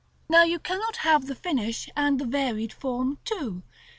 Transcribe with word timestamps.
Now 0.27 0.41
you 0.45 0.57
cannot 0.57 0.97
have 1.05 1.27
the 1.27 1.35
finish 1.35 1.87
and 1.95 2.19
the 2.19 2.25
varied 2.25 2.73
form 2.73 3.19
too. 3.23 3.61